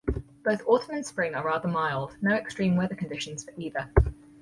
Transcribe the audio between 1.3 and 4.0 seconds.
are rather mild, no extreme weather conditions for either.